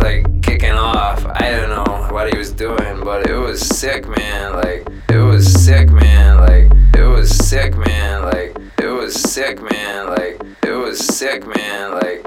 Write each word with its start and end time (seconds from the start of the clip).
like 0.00 0.42
kicking 0.42 0.72
off. 0.72 1.24
I 1.26 1.50
don't 1.50 1.70
know 1.70 2.08
what 2.12 2.32
he 2.32 2.38
was 2.38 2.52
doing, 2.52 3.04
but 3.04 3.28
it 3.28 3.36
was 3.36 3.60
sick, 3.60 4.06
man. 4.08 4.52
Like 4.54 4.86
it 5.08 5.18
was 5.18 5.52
sick, 5.64 5.90
man. 5.90 6.38
Like 6.38 6.70
it 6.96 7.06
was 7.06 7.30
sick, 7.30 7.76
man. 7.76 8.22
Like 8.22 8.56
it 8.78 8.88
was 8.88 9.14
sick, 9.14 9.60
man. 9.62 10.06
Like 10.08 10.40
it 10.64 10.72
was 10.72 10.98
sick, 10.98 11.46
man. 11.46 11.92
Like 11.92 12.26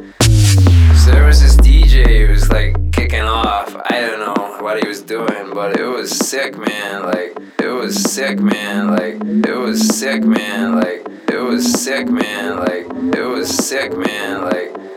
so 0.96 1.12
there 1.12 1.26
was 1.26 1.42
this 1.42 1.56
DJ 1.58 2.26
who 2.26 2.32
was 2.34 2.50
like 2.50 2.76
kicking 2.92 3.22
off. 3.22 3.76
I 3.90 4.02
don't 4.02 4.20
know 4.20 4.58
what 4.64 4.82
he 4.82 4.88
was 4.88 5.02
doing, 5.02 5.54
but 5.54 5.80
it 5.80 5.86
was 5.86 6.10
sick, 6.10 6.58
man. 6.58 7.04
Like 7.04 7.38
it 7.60 7.68
was 7.68 7.96
sick, 8.02 8.40
man. 8.40 8.92
Like 8.92 9.16
it 9.24 9.58
was 9.58 9.86
sick, 10.00 10.24
man. 10.24 10.76
Like 10.76 11.06
it 11.30 11.42
was 11.42 11.72
sick, 11.84 12.08
man. 12.08 12.58
Like 12.58 12.86
it 13.18 13.28
was 13.28 13.50
sick, 13.50 13.96
man. 13.98 14.42
Like 14.44 14.93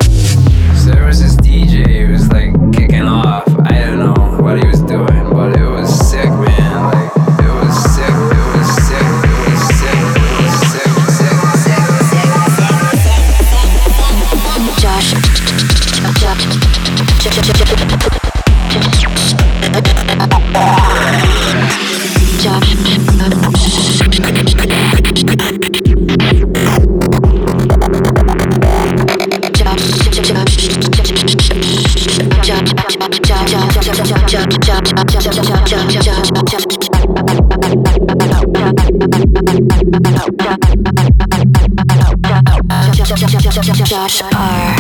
there 0.86 1.04
was 1.04 1.20
this 1.20 1.34
DJ 1.36 2.06
who 2.06 2.12
was 2.12 2.28
like 2.28 2.52
kicking 2.72 3.02
off. 3.02 3.44
I 3.64 3.78
don't 3.80 3.98
know 3.98 4.38
what 4.40 4.62
he 4.62 4.66
was 4.68 4.80
doing, 4.82 5.30
but 5.32 5.56
it 5.58 5.65
Josh 43.86 44.22
Parr. 44.30 44.76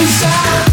inside 0.00 0.69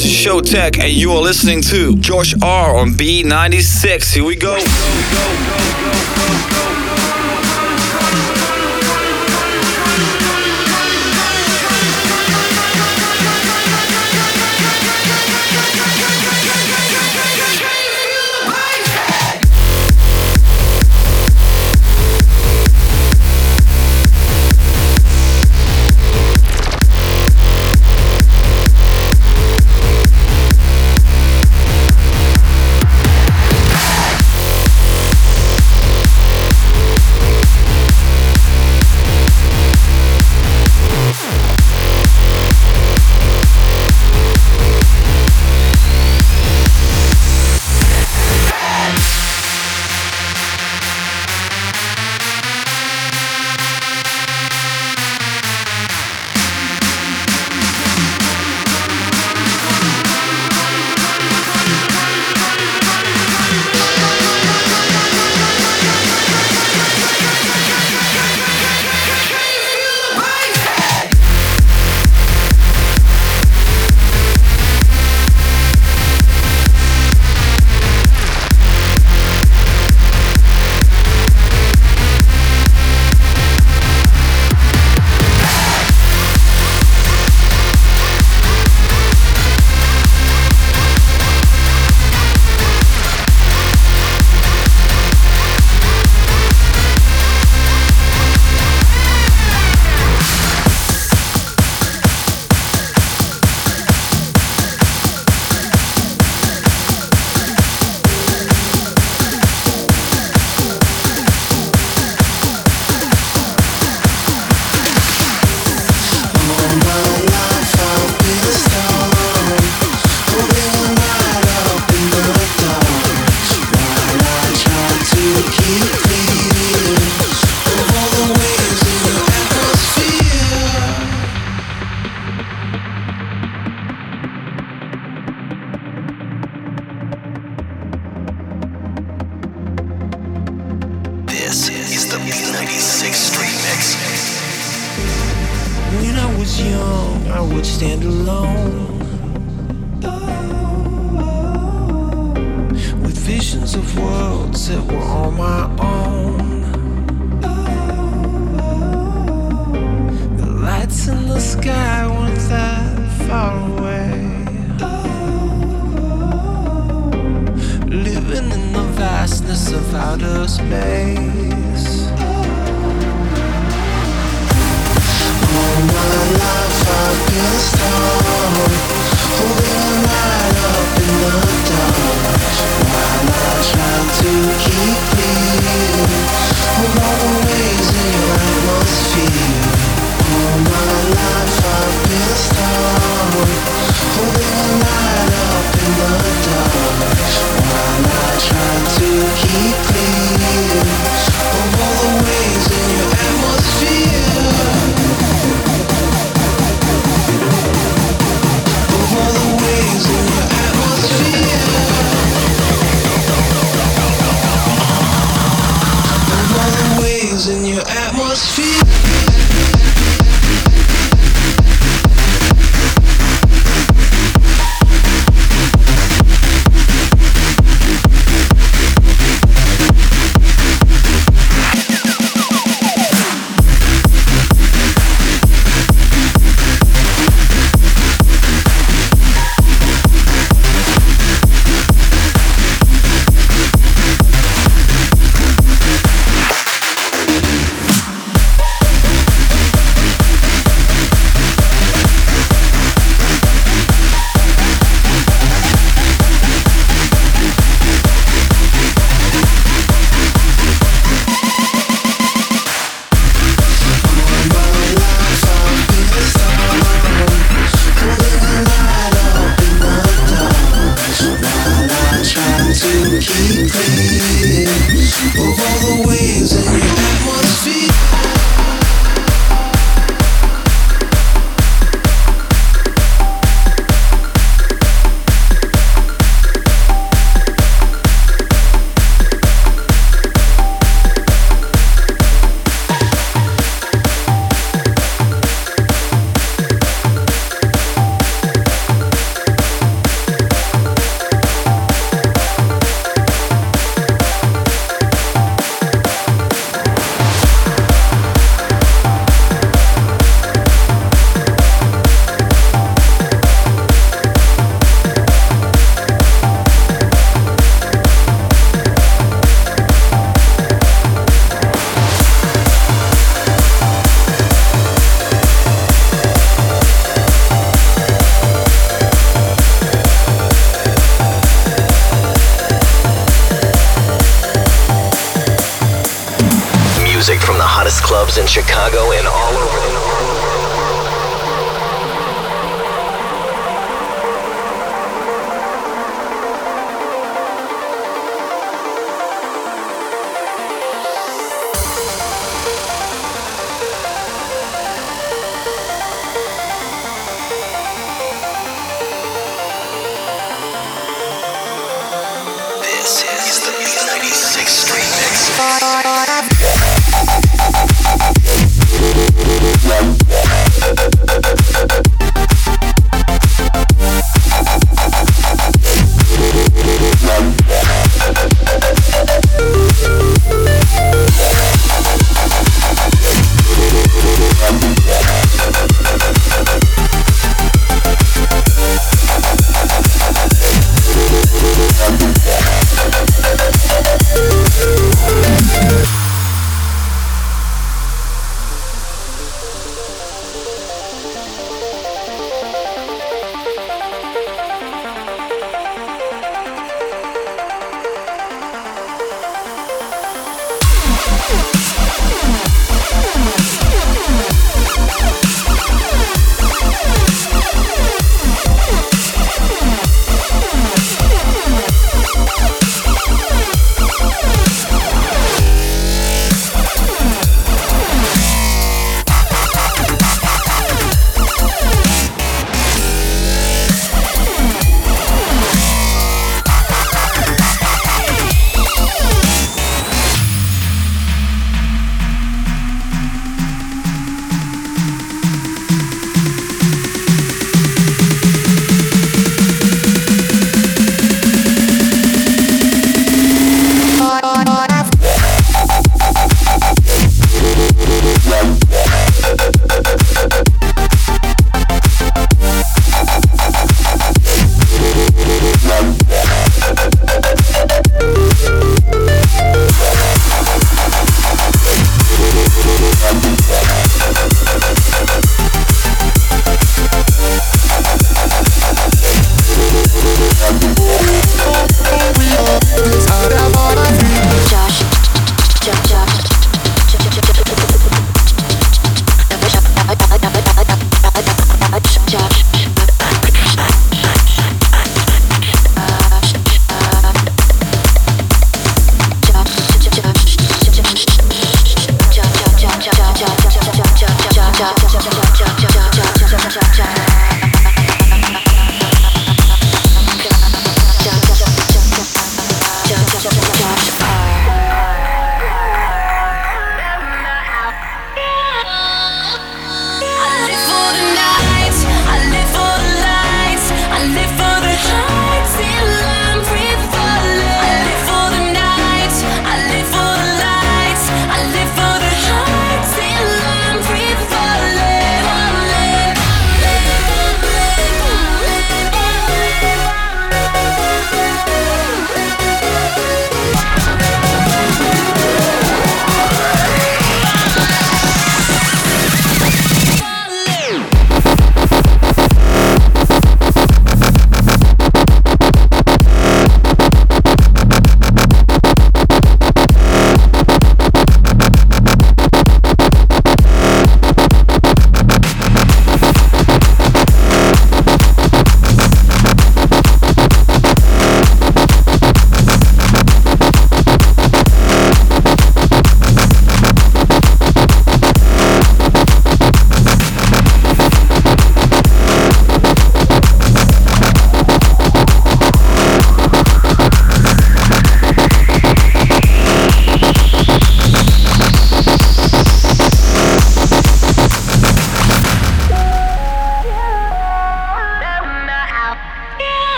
Show 0.00 0.40
tech, 0.40 0.78
and 0.78 0.90
you 0.90 1.12
are 1.12 1.20
listening 1.20 1.60
to 1.62 1.94
Josh 1.96 2.34
R 2.42 2.74
on 2.74 2.90
B96. 2.92 4.14
Here 4.14 4.24
we 4.24 4.34
go. 4.34 4.56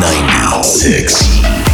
96. 0.00 1.65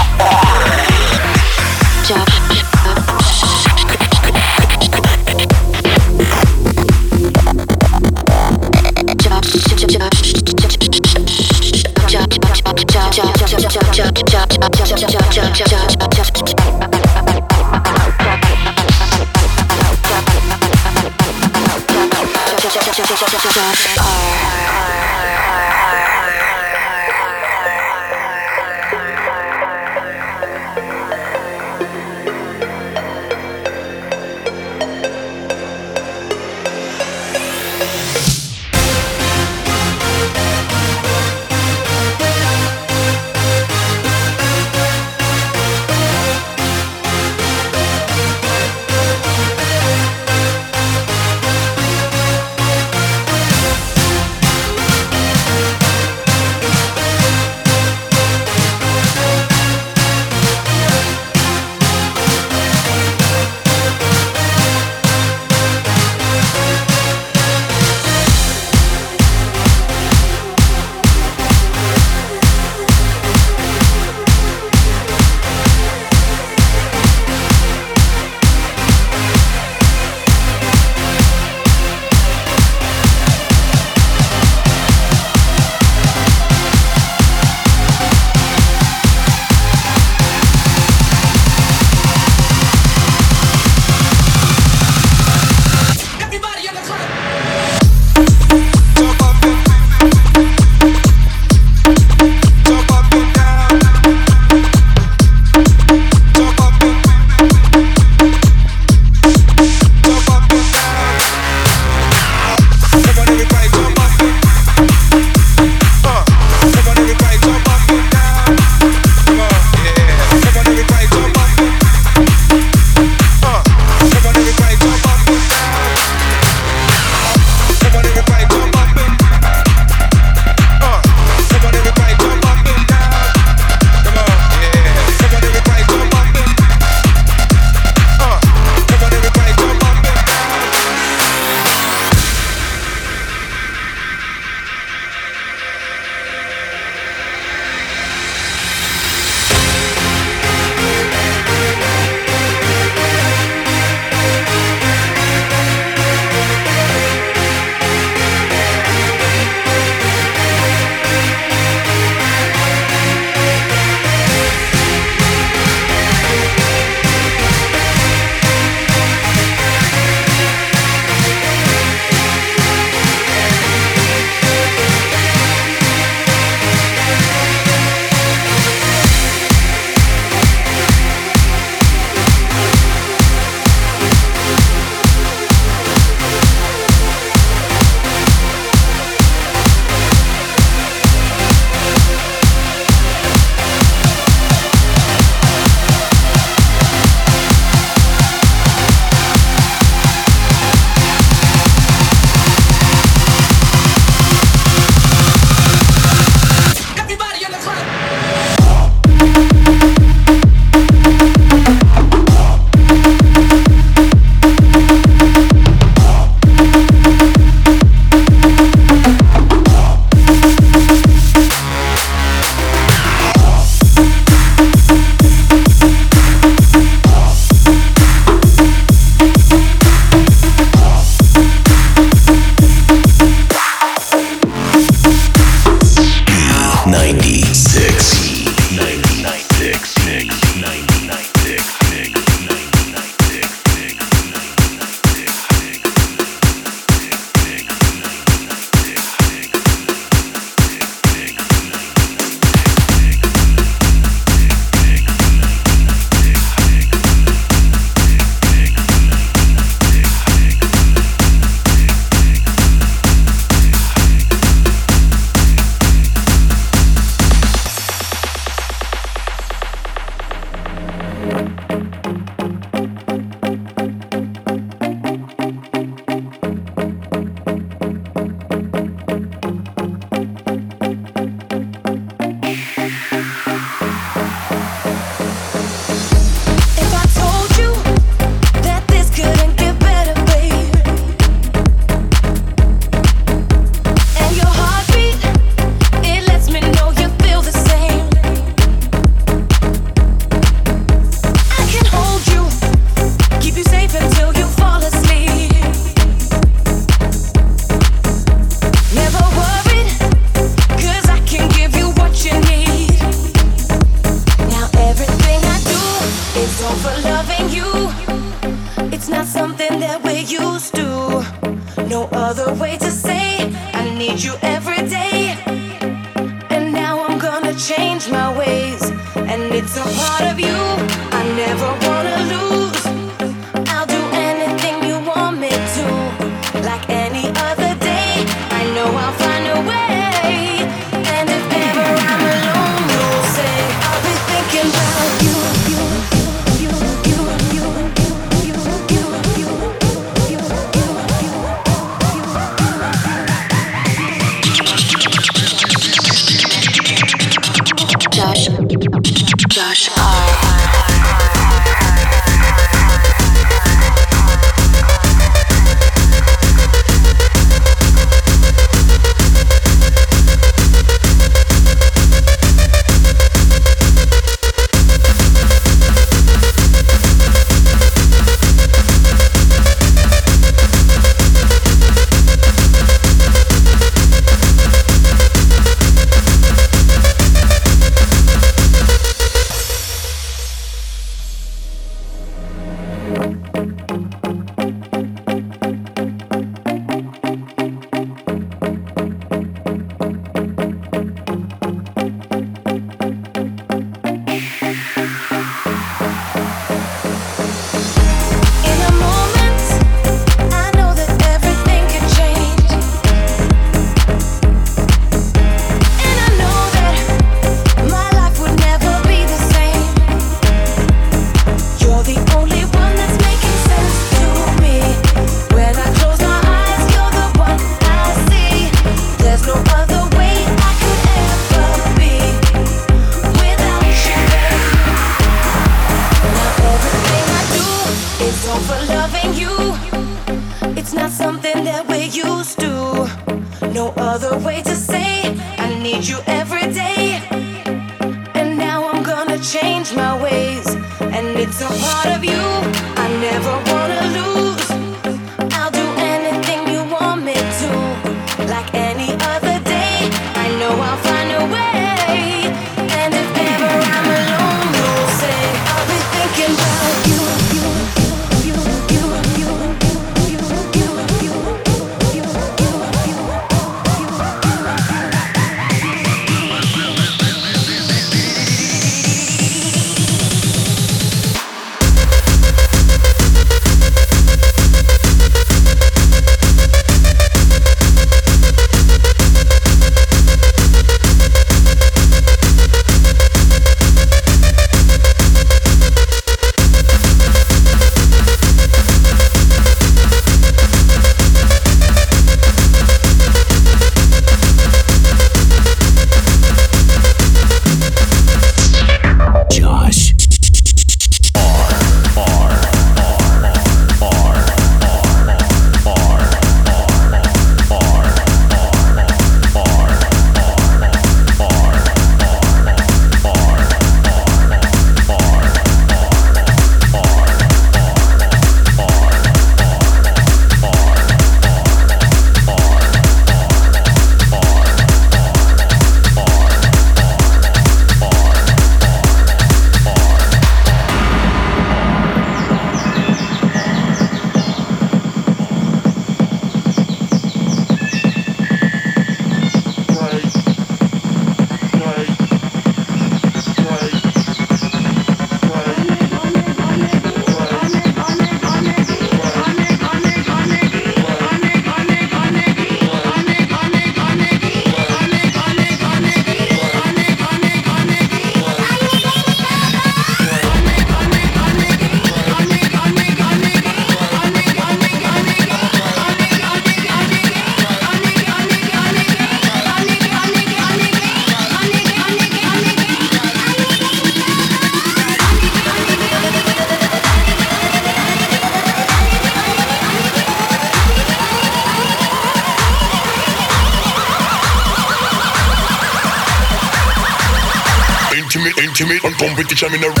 I 599.63 599.67
in 599.67 599.79
the 599.79 600.00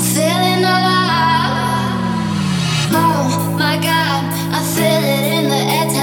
Oh 0.00 0.04
feel 4.62 5.02
it 5.02 5.24
in 5.34 5.48
the 5.48 5.56
air. 5.56 5.97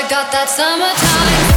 I 0.00 0.08
got 0.08 0.32
that 0.32 0.48
summertime. 0.48 1.49